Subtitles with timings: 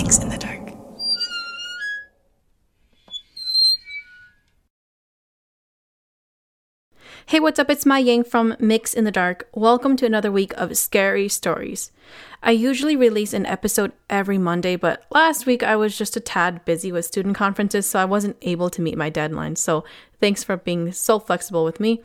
[0.00, 0.70] Mix in the Dark.
[7.26, 7.68] Hey, what's up?
[7.68, 9.48] It's my Yang from Mix in the Dark.
[9.52, 11.90] Welcome to another week of scary stories.
[12.44, 16.64] I usually release an episode every Monday, but last week I was just a tad
[16.64, 19.56] busy with student conferences, so I wasn't able to meet my deadline.
[19.56, 19.82] So
[20.20, 22.00] thanks for being so flexible with me.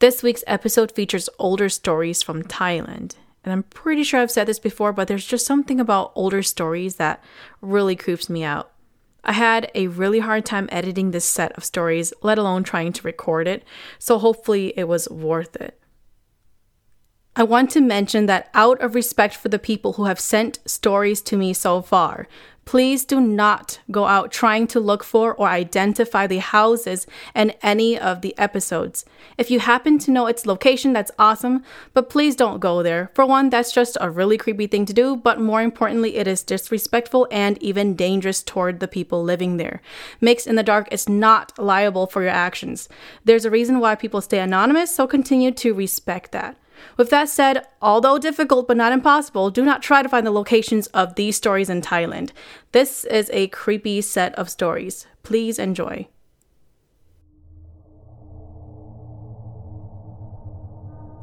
[0.00, 3.14] This week's episode features older stories from Thailand.
[3.44, 6.96] And I'm pretty sure I've said this before, but there's just something about older stories
[6.96, 7.22] that
[7.62, 8.72] really creeps me out.
[9.24, 13.02] I had a really hard time editing this set of stories, let alone trying to
[13.02, 13.64] record it,
[13.98, 15.79] so hopefully it was worth it.
[17.40, 21.22] I want to mention that out of respect for the people who have sent stories
[21.22, 22.28] to me so far,
[22.66, 27.98] please do not go out trying to look for or identify the houses in any
[27.98, 29.06] of the episodes.
[29.38, 31.64] If you happen to know its location, that's awesome,
[31.94, 33.10] but please don't go there.
[33.14, 36.42] For one, that's just a really creepy thing to do, but more importantly, it is
[36.42, 39.80] disrespectful and even dangerous toward the people living there.
[40.20, 42.86] Mix in the Dark is not liable for your actions.
[43.24, 46.58] There's a reason why people stay anonymous, so continue to respect that.
[46.96, 50.86] With that said, although difficult but not impossible, do not try to find the locations
[50.88, 52.30] of these stories in Thailand.
[52.72, 55.06] This is a creepy set of stories.
[55.22, 56.08] Please enjoy.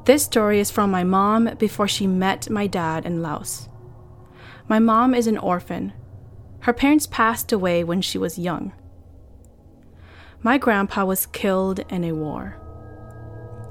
[0.05, 3.67] This story is from my mom before she met my dad in Laos.
[4.69, 5.91] My mom is an orphan.
[6.61, 8.72] Her parents passed away when she was young.
[10.41, 12.58] My grandpa was killed in a war.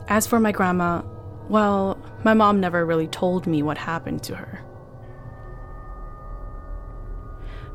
[0.08, 1.02] As for my grandma,
[1.48, 4.62] well, my mom never really told me what happened to her.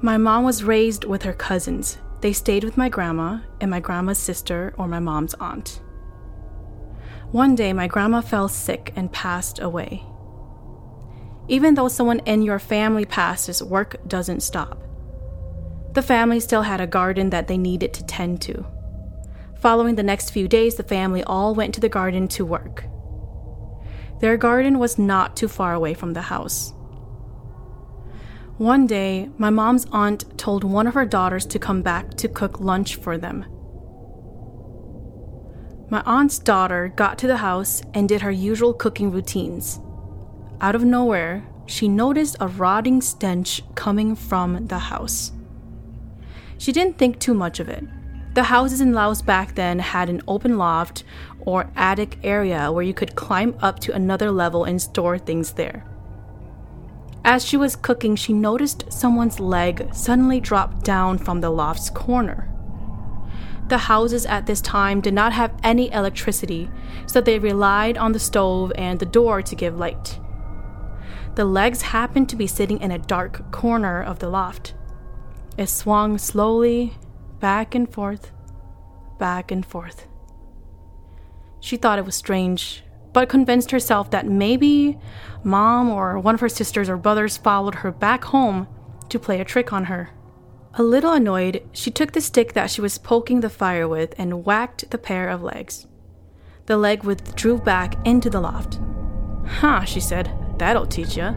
[0.01, 1.99] My mom was raised with her cousins.
[2.21, 5.81] They stayed with my grandma and my grandma's sister or my mom's aunt.
[7.31, 10.03] One day, my grandma fell sick and passed away.
[11.47, 14.83] Even though someone in your family passes, work doesn't stop.
[15.93, 18.65] The family still had a garden that they needed to tend to.
[19.59, 22.85] Following the next few days, the family all went to the garden to work.
[24.21, 26.73] Their garden was not too far away from the house.
[28.57, 32.59] One day, my mom's aunt told one of her daughters to come back to cook
[32.59, 33.45] lunch for them.
[35.89, 39.79] My aunt's daughter got to the house and did her usual cooking routines.
[40.61, 45.31] Out of nowhere, she noticed a rotting stench coming from the house.
[46.59, 47.83] She didn't think too much of it.
[48.33, 51.03] The houses in Laos back then had an open loft
[51.41, 55.85] or attic area where you could climb up to another level and store things there.
[57.25, 62.47] As she was cooking, she noticed someone's leg suddenly drop down from the loft's corner.
[63.67, 66.69] The houses at this time did not have any electricity,
[67.05, 70.19] so they relied on the stove and the door to give light.
[71.35, 74.73] The legs happened to be sitting in a dark corner of the loft.
[75.57, 76.97] It swung slowly
[77.41, 78.31] back and forth,
[79.17, 80.07] back and forth.
[81.59, 84.97] She thought it was strange, but convinced herself that maybe
[85.43, 88.67] mom or one of her sisters or brothers followed her back home
[89.09, 90.11] to play a trick on her.
[90.75, 94.45] A little annoyed, she took the stick that she was poking the fire with and
[94.45, 95.87] whacked the pair of legs.
[96.67, 98.79] The leg withdrew back into the loft.
[99.45, 101.33] Huh, she said, that'll teach ya.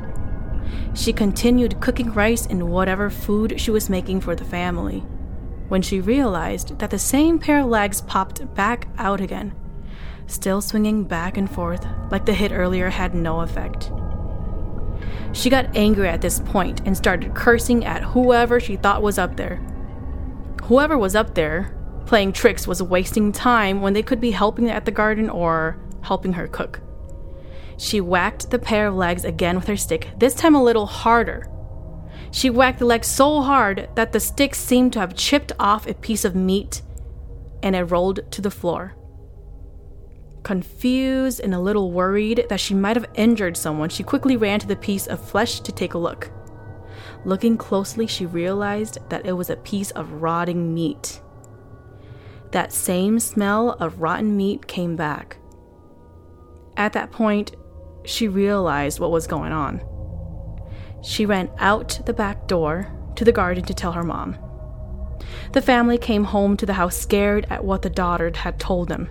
[0.95, 5.03] She continued cooking rice and whatever food she was making for the family
[5.69, 9.55] when she realized that the same pair of legs popped back out again,
[10.27, 13.91] still swinging back and forth like the hit earlier had no effect.
[15.33, 19.37] She got angry at this point and started cursing at whoever she thought was up
[19.37, 19.57] there.
[20.65, 21.77] Whoever was up there
[22.07, 26.35] playing tricks was wasting time when they could be helping at the garden or helping
[26.35, 26.81] her cook.
[27.77, 31.49] She whacked the pair of legs again with her stick, this time a little harder,
[32.35, 35.95] she whacked the leg so hard that the stick seemed to have chipped off a
[35.95, 36.83] piece of meat
[37.63, 38.97] and it rolled to the floor.
[40.43, 44.67] Confused and a little worried that she might have injured someone, she quickly ran to
[44.67, 46.33] the piece of flesh to take a look.
[47.25, 51.23] Looking closely, she realized that it was a piece of rotting meat.
[52.51, 55.37] That same smell of rotten meat came back.
[56.77, 57.55] At that point,
[58.05, 59.81] she realized what was going on.
[61.05, 64.39] She ran out the back door to the garden to tell her mom.
[65.53, 69.11] The family came home to the house scared at what the daughter had told them.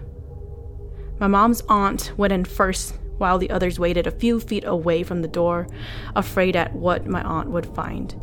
[1.20, 5.22] My mom's aunt went in first while the others waited a few feet away from
[5.22, 5.68] the door,
[6.16, 8.20] afraid at what my aunt would find.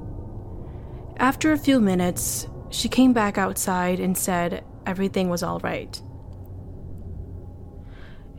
[1.17, 6.03] After a few minutes, she came back outside and said everything was all right.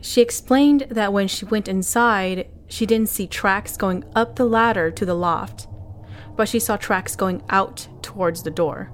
[0.02, 4.90] She explained that when she went inside, she didn't see tracks going up the ladder
[4.90, 5.68] to the loft.
[6.34, 8.90] but she saw tracks going out towards the door.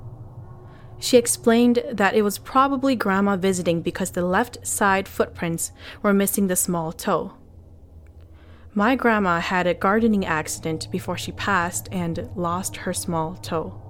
[0.98, 5.70] She explained that it was probably Grandma visiting because the left side footprints
[6.02, 7.34] were missing the small toe.
[8.74, 13.80] My grandma had a gardening accident before she passed and lost her small toe.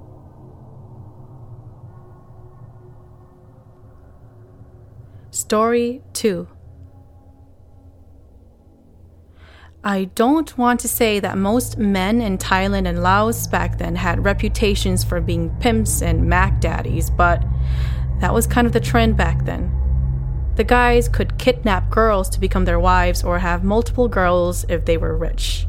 [5.31, 6.47] Story 2
[9.85, 14.25] I don't want to say that most men in Thailand and Laos back then had
[14.25, 17.45] reputations for being pimps and Mac daddies, but
[18.21, 19.73] that was kind of the trend back then.
[20.57, 24.97] The guys could kidnap girls to become their wives or have multiple girls if they
[24.97, 25.69] were rich.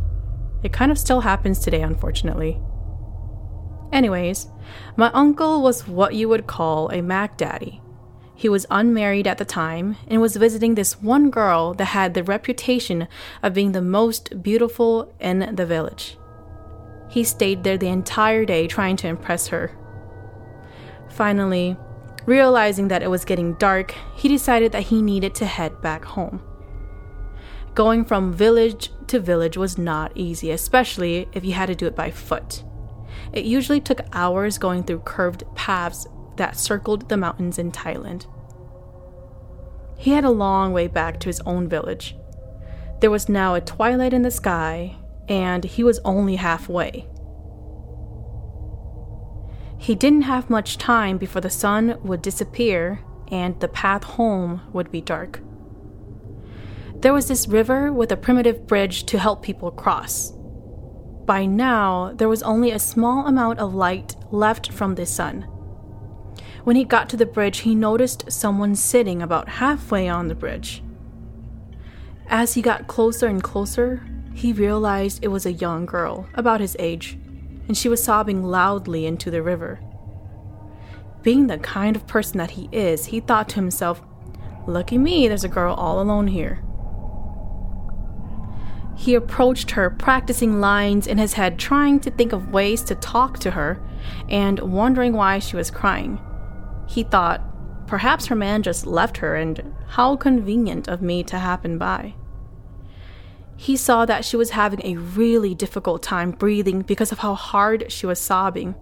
[0.64, 2.60] It kind of still happens today, unfortunately.
[3.94, 4.48] Anyways,
[4.98, 7.82] my uncle was what you would call a Mac daddy.
[8.40, 12.24] He was unmarried at the time and was visiting this one girl that had the
[12.24, 13.10] reputation
[13.44, 16.18] of being the most beautiful in the village.
[17.10, 19.78] He stayed there the entire day trying to impress her.
[21.10, 21.76] Finally,
[22.26, 26.42] realizing that it was getting dark, he decided that he needed to head back home.
[27.76, 31.96] Going from village to village was not easy, especially if you had to do it
[31.96, 32.64] by foot.
[33.34, 36.08] It usually took hours going through curved paths
[36.40, 38.26] that circled the mountains in Thailand.
[39.98, 42.16] He had a long way back to his own village.
[43.02, 44.96] There was now a twilight in the sky,
[45.28, 47.08] and he was only halfway.
[49.78, 53.02] He didn't have much time before the sun would disappear
[53.32, 55.42] and the path home would be dark.
[56.96, 60.32] There was this river with a primitive bridge to help people cross.
[61.26, 65.46] By now, there was only a small amount of light left from the sun.
[66.64, 70.84] When he got to the bridge, he noticed someone sitting about halfway on the bridge.
[72.28, 76.76] As he got closer and closer, he realized it was a young girl, about his
[76.80, 77.18] age,
[77.68, 79.80] and she was sobbing loudly into the river.
[81.22, 84.02] Being the kind of person that he is, he thought to himself,
[84.68, 86.64] Lucky me, there's a girl all alone here.
[88.96, 93.40] He approached her, practicing lines in his head, trying to think of ways to talk
[93.40, 93.82] to her,
[94.28, 96.20] and wondering why she was crying.
[96.90, 97.42] He thought,
[97.86, 102.16] perhaps her man just left her, and how convenient of me to happen by.
[103.56, 107.92] He saw that she was having a really difficult time breathing because of how hard
[107.92, 108.74] she was sobbing.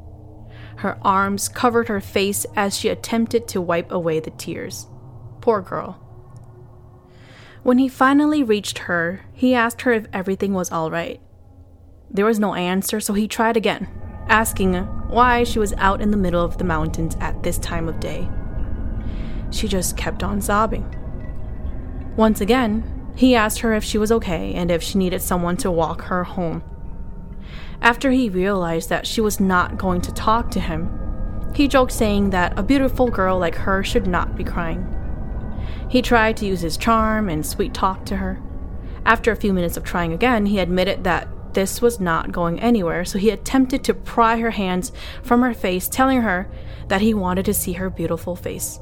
[0.77, 4.87] Her arms covered her face as she attempted to wipe away the tears.
[5.41, 5.99] Poor girl.
[7.63, 11.19] When he finally reached her, he asked her if everything was all right.
[12.09, 13.89] There was no answer, so he tried again
[14.29, 14.73] asking
[15.07, 18.29] why she was out in the middle of the mountains at this time of day.
[19.51, 20.93] She just kept on sobbing.
[22.15, 25.71] Once again, he asked her if she was okay and if she needed someone to
[25.71, 26.63] walk her home.
[27.81, 30.91] After he realized that she was not going to talk to him,
[31.55, 34.93] he joked saying that a beautiful girl like her should not be crying.
[35.89, 38.41] He tried to use his charm and sweet talk to her.
[39.05, 41.27] After a few minutes of trying again, he admitted that
[41.57, 44.91] this was not going anywhere, so he attempted to pry her hands
[45.23, 46.47] from her face, telling her
[46.87, 48.79] that he wanted to see her beautiful face.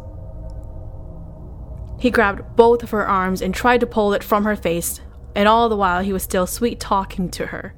[1.98, 5.00] He grabbed both of her arms and tried to pull it from her face,
[5.36, 7.74] and all the while he was still sweet talking to her.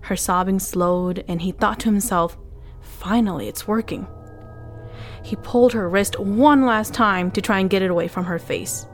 [0.00, 2.38] Her sobbing slowed, and he thought to himself,
[2.80, 4.06] finally, it's working.
[5.22, 8.38] He pulled her wrist one last time to try and get it away from her
[8.38, 8.86] face.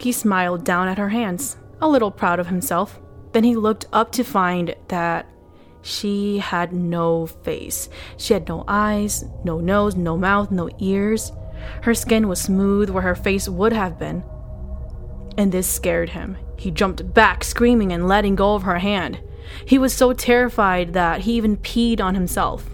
[0.00, 2.98] He smiled down at her hands, a little proud of himself.
[3.32, 5.26] Then he looked up to find that
[5.82, 7.88] she had no face.
[8.16, 11.32] She had no eyes, no nose, no mouth, no ears.
[11.82, 14.22] Her skin was smooth where her face would have been.
[15.36, 16.36] And this scared him.
[16.56, 19.20] He jumped back, screaming and letting go of her hand.
[19.66, 22.68] He was so terrified that he even peed on himself.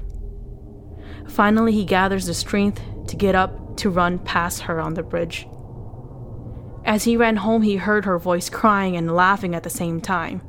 [1.29, 5.47] Finally, he gathers the strength to get up to run past her on the bridge.
[6.85, 10.43] As he ran home, he heard her voice crying and laughing at the same time.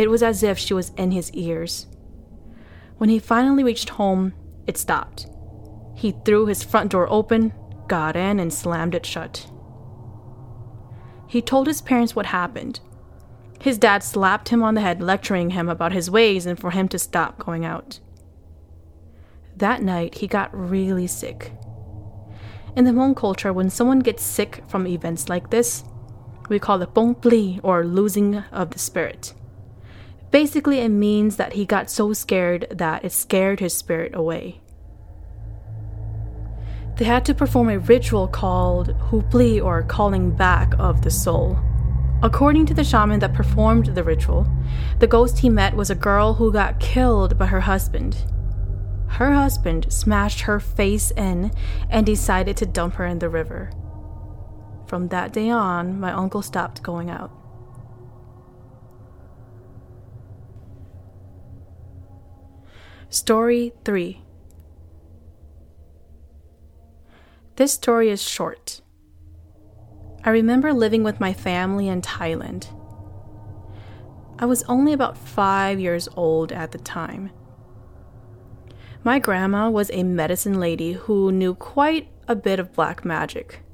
[0.00, 1.86] It was as if she was in his ears.
[2.96, 4.32] When he finally reached home,
[4.66, 5.26] it stopped.
[5.94, 7.52] He threw his front door open,
[7.86, 9.46] got in, and slammed it shut.
[11.28, 12.80] He told his parents what happened.
[13.60, 16.88] His dad slapped him on the head, lecturing him about his ways and for him
[16.88, 18.00] to stop going out.
[19.54, 21.52] That night, he got really sick.
[22.74, 25.84] In the Hmong culture, when someone gets sick from events like this,
[26.48, 29.34] we call it pli or losing of the spirit.
[30.30, 34.60] Basically, it means that he got so scared that it scared his spirit away.
[36.96, 41.58] They had to perform a ritual called hupli or calling back of the soul.
[42.22, 44.46] According to the shaman that performed the ritual,
[44.98, 48.18] the ghost he met was a girl who got killed by her husband.
[49.08, 51.50] Her husband smashed her face in
[51.88, 53.70] and decided to dump her in the river.
[54.86, 57.32] From that day on, my uncle stopped going out.
[63.12, 64.22] Story 3
[67.56, 68.82] This story is short.
[70.22, 72.68] I remember living with my family in Thailand.
[74.38, 77.32] I was only about five years old at the time.
[79.02, 83.64] My grandma was a medicine lady who knew quite a bit of black magic.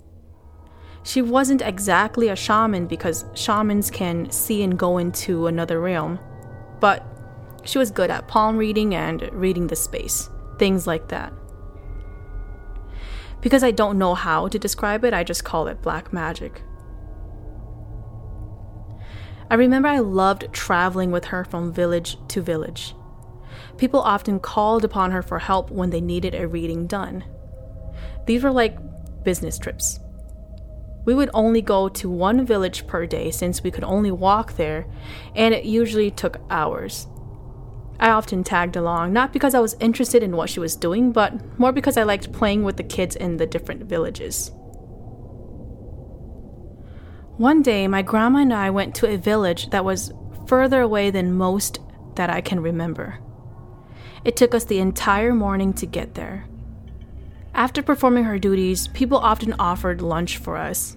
[1.02, 6.18] She wasn't exactly a shaman because shamans can see and go into another realm,
[6.80, 7.15] but
[7.66, 11.32] she was good at palm reading and reading the space, things like that.
[13.40, 16.62] Because I don't know how to describe it, I just call it black magic.
[19.50, 22.94] I remember I loved traveling with her from village to village.
[23.76, 27.24] People often called upon her for help when they needed a reading done.
[28.26, 28.76] These were like
[29.22, 30.00] business trips.
[31.04, 34.86] We would only go to one village per day since we could only walk there,
[35.36, 37.06] and it usually took hours.
[37.98, 41.58] I often tagged along, not because I was interested in what she was doing, but
[41.58, 44.50] more because I liked playing with the kids in the different villages.
[47.38, 50.12] One day, my grandma and I went to a village that was
[50.46, 51.80] further away than most
[52.14, 53.18] that I can remember.
[54.24, 56.46] It took us the entire morning to get there.
[57.54, 60.96] After performing her duties, people often offered lunch for us,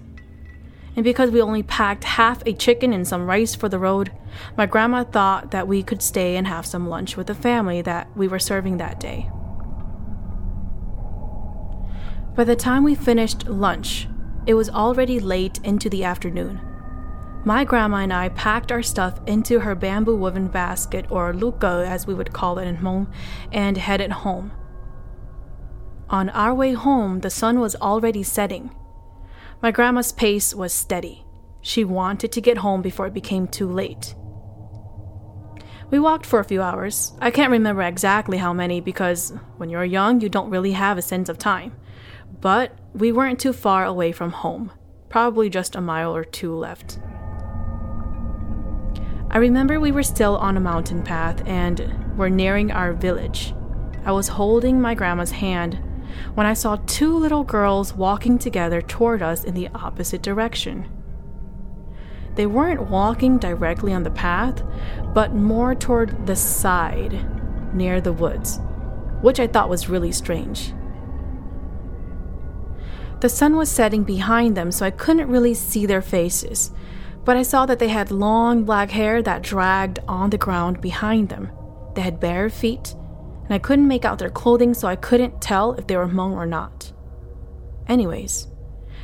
[1.00, 4.12] and because we only packed half a chicken and some rice for the road,
[4.58, 8.14] my grandma thought that we could stay and have some lunch with the family that
[8.14, 9.30] we were serving that day.
[12.36, 14.08] By the time we finished lunch,
[14.44, 16.60] it was already late into the afternoon.
[17.46, 22.06] My grandma and I packed our stuff into her bamboo woven basket, or luka as
[22.06, 23.10] we would call it in Hmong,
[23.50, 24.52] and headed home.
[26.10, 28.76] On our way home, the sun was already setting.
[29.62, 31.26] My grandma's pace was steady.
[31.60, 34.14] She wanted to get home before it became too late.
[35.90, 37.12] We walked for a few hours.
[37.20, 41.02] I can't remember exactly how many because when you're young, you don't really have a
[41.02, 41.76] sense of time.
[42.40, 44.72] But we weren't too far away from home,
[45.10, 46.98] probably just a mile or two left.
[49.30, 53.52] I remember we were still on a mountain path and were nearing our village.
[54.06, 55.78] I was holding my grandma's hand
[56.34, 60.88] when I saw two little girls walking together toward us in the opposite direction.
[62.34, 64.62] They weren't walking directly on the path,
[65.14, 67.26] but more toward the side,
[67.74, 68.60] near the woods,
[69.20, 70.72] which I thought was really strange.
[73.20, 76.70] The sun was setting behind them, so I couldn't really see their faces,
[77.24, 81.28] but I saw that they had long black hair that dragged on the ground behind
[81.28, 81.50] them.
[81.94, 82.94] They had bare feet
[83.50, 86.34] and I couldn't make out their clothing, so I couldn't tell if they were Hmong
[86.34, 86.92] or not.
[87.88, 88.46] Anyways,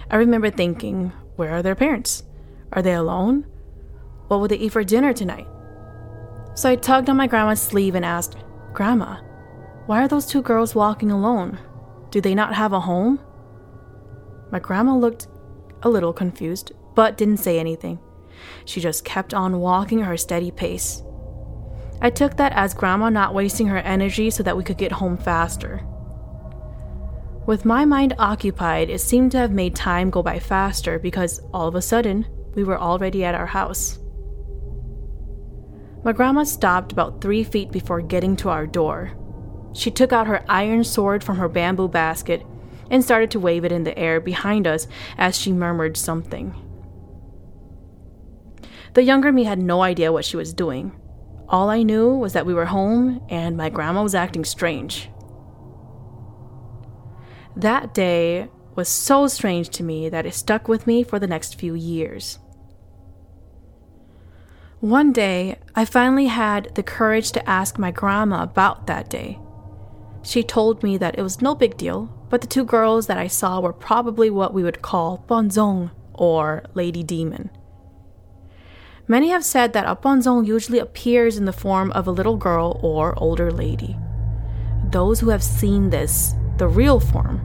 [0.08, 2.22] I remember thinking, where are their parents?
[2.72, 3.44] Are they alone?
[4.28, 5.48] What will they eat for dinner tonight?
[6.54, 8.36] So I tugged on my grandma's sleeve and asked,
[8.72, 9.16] Grandma,
[9.86, 11.58] why are those two girls walking alone?
[12.10, 13.18] Do they not have a home?
[14.52, 15.26] My grandma looked
[15.82, 17.98] a little confused, but didn't say anything.
[18.64, 21.02] She just kept on walking her steady pace.
[22.00, 25.16] I took that as Grandma not wasting her energy so that we could get home
[25.16, 25.84] faster.
[27.46, 31.68] With my mind occupied, it seemed to have made time go by faster because all
[31.68, 33.98] of a sudden, we were already at our house.
[36.04, 39.12] My grandma stopped about three feet before getting to our door.
[39.72, 42.44] She took out her iron sword from her bamboo basket
[42.90, 44.86] and started to wave it in the air behind us
[45.18, 46.54] as she murmured something.
[48.94, 50.92] The younger me had no idea what she was doing,
[51.48, 55.10] all I knew was that we were home and my grandma was acting strange.
[57.54, 61.54] That day was so strange to me that it stuck with me for the next
[61.54, 62.38] few years.
[64.80, 69.38] One day, I finally had the courage to ask my grandma about that day.
[70.22, 73.26] She told me that it was no big deal, but the two girls that I
[73.26, 77.50] saw were probably what we would call bonzong, or lady demon.
[79.08, 83.16] Many have said that Aponzong usually appears in the form of a little girl or
[83.18, 83.96] older lady.
[84.90, 87.40] Those who have seen this, the real form,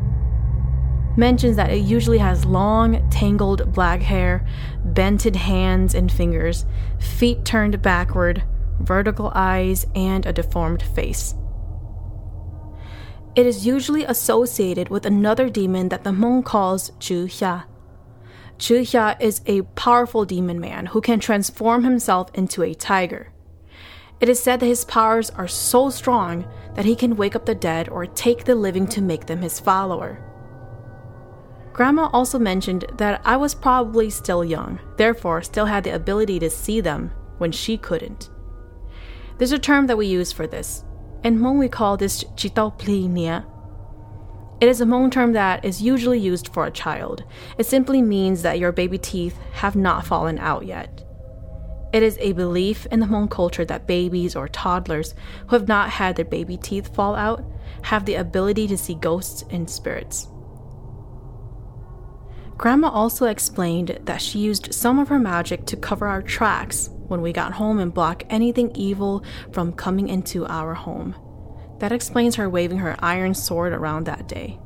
[1.16, 4.46] mentions that it usually has long, tangled black hair,
[4.84, 6.66] bented hands and fingers,
[7.00, 8.44] feet turned backward,
[8.80, 11.36] vertical eyes, and a deformed face.
[13.36, 17.66] It is usually associated with another demon that the Hmong calls Zhu Xia.
[18.62, 23.34] Zhihia is a powerful demon man who can transform himself into a tiger.
[24.20, 27.56] It is said that his powers are so strong that he can wake up the
[27.56, 30.24] dead or take the living to make them his follower.
[31.74, 36.50] Grandma also mentioned that I was probably still young, therefore, still had the ability to
[36.52, 38.30] see them when she couldn't.
[39.40, 40.84] There's a term that we use for this.
[41.24, 42.24] In Hmong, we call this
[42.88, 43.44] nia.
[44.62, 47.24] It is a Hmong term that is usually used for a child.
[47.58, 51.04] It simply means that your baby teeth have not fallen out yet.
[51.92, 55.16] It is a belief in the Hmong culture that babies or toddlers
[55.48, 57.44] who have not had their baby teeth fall out
[57.82, 60.28] have the ability to see ghosts and spirits.
[62.56, 67.24] Grandma also explained that she used some of her magic to cover our tracks when
[67.24, 71.16] we got home and block anything evil from coming into our home.
[71.82, 74.60] That explains her waving her iron sword around that day.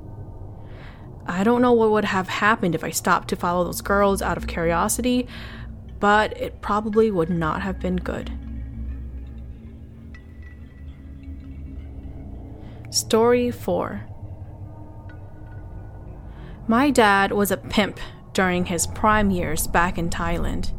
[1.25, 4.35] I don't know what would have happened if I stopped to follow those girls out
[4.35, 5.25] of curiosity,
[6.01, 8.33] but it probably would not have been good.
[12.89, 14.09] Story 4
[16.67, 17.97] my dad was a pimp
[18.33, 20.73] during his prime years back in Thailand.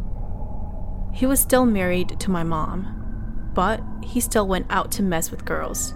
[1.14, 5.46] He was still married to my mom, but he still went out to mess with
[5.46, 5.94] girls.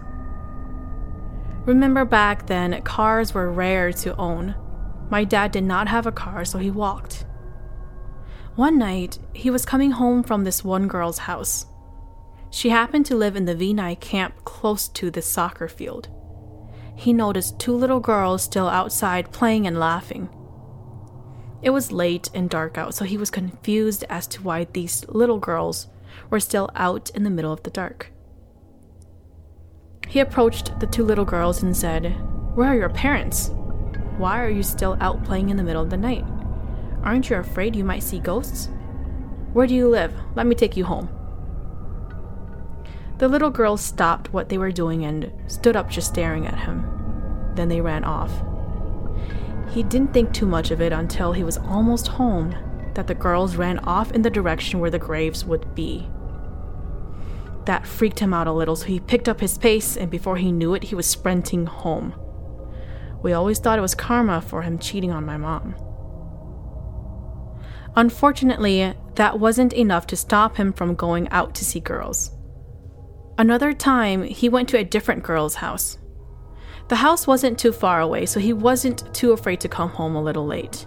[1.67, 4.55] Remember back then, cars were rare to own.
[5.11, 7.26] My dad did not have a car, so he walked.
[8.57, 11.67] One night, he was coming home from this one girl's house.
[12.50, 16.09] She happened to live in the Vinai camp close to the soccer field
[17.00, 20.29] he noticed two little girls still outside playing and laughing.
[21.62, 25.38] It was late and dark out, so he was confused as to why these little
[25.38, 25.87] girls
[26.29, 28.12] were still out in the middle of the dark.
[30.11, 32.17] He approached the two little girls and said,
[32.57, 33.52] Where are your parents?
[34.19, 36.25] Why are you still out playing in the middle of the night?
[37.05, 38.69] Aren't you afraid you might see ghosts?
[39.52, 40.12] Where do you live?
[40.35, 41.09] Let me take you home.
[43.19, 46.85] The little girls stopped what they were doing and stood up just staring at him.
[47.55, 48.33] Then they ran off.
[49.70, 52.57] He didn't think too much of it until he was almost home
[52.94, 56.11] that the girls ran off in the direction where the graves would be.
[57.66, 60.53] That freaked him out a little, so he picked up his pace, and before he
[60.53, 62.14] knew it, he was sprinting home.
[63.23, 65.75] We always thought it was karma for him cheating on my mom.
[67.96, 72.31] Unfortunately, that wasn't enough to stop him from going out to see girls.
[73.37, 75.99] Another time, he went to a different girl's house.
[76.88, 80.23] The house wasn't too far away, so he wasn't too afraid to come home a
[80.23, 80.87] little late.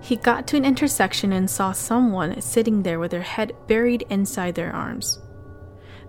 [0.00, 4.54] He got to an intersection and saw someone sitting there with their head buried inside
[4.54, 5.18] their arms.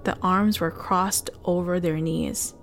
[0.05, 2.55] The arms were crossed over their knees.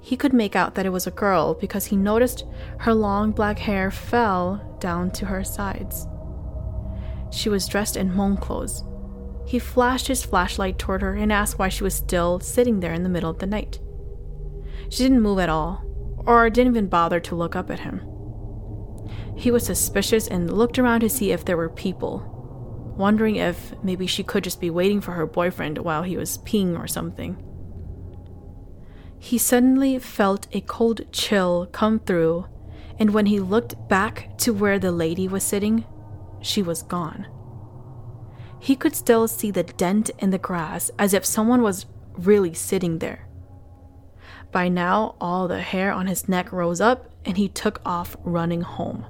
[0.00, 2.44] He could make out that it was a girl because he noticed
[2.78, 6.06] her long black hair fell down to her sides.
[7.30, 8.84] She was dressed in Hmong clothes,
[9.48, 13.02] he flashed his flashlight toward her and asked why she was still sitting there in
[13.02, 13.80] the middle of the night.
[14.90, 15.82] She didn't move at all,
[16.26, 18.02] or didn't even bother to look up at him.
[19.36, 22.37] He was suspicious and looked around to see if there were people,
[22.98, 26.78] wondering if maybe she could just be waiting for her boyfriend while he was peeing
[26.78, 27.42] or something.
[29.18, 32.46] He suddenly felt a cold chill come through,
[32.98, 35.84] and when he looked back to where the lady was sitting,
[36.40, 37.26] she was gone
[38.60, 42.98] he could still see the dent in the grass as if someone was really sitting
[42.98, 43.28] there.
[44.50, 48.62] By now, all the hair on his neck rose up and he took off running
[48.62, 49.06] home.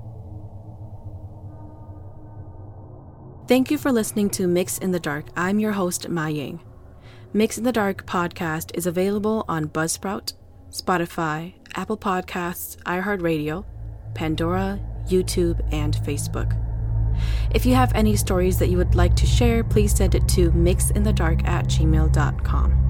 [3.48, 5.24] Thank you for listening to Mix in the Dark.
[5.34, 6.60] I'm your host, Ma Ying.
[7.32, 10.34] Mix in the Dark podcast is available on Buzzsprout,
[10.70, 13.64] Spotify, Apple Podcasts, iHeartRadio,
[14.14, 16.62] Pandora, YouTube, and Facebook.
[17.54, 20.50] If you have any stories that you would like to share, please send it to
[20.50, 22.87] mixinthedark at gmail.com.